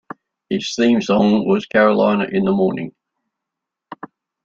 His 0.49 0.73
theme 0.75 0.99
song 0.99 1.47
was 1.47 1.67
Carolina 1.67 2.23
in 2.23 2.43
the 2.43 2.51
Morning. 2.51 2.95